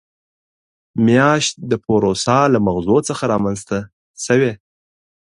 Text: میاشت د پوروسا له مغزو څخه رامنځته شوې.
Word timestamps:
میاشت 1.05 1.53
د 1.71 1.73
پوروسا 1.85 2.37
له 2.53 2.59
مغزو 2.65 2.97
څخه 3.09 3.23
رامنځته 3.33 3.77
شوې. 4.25 4.51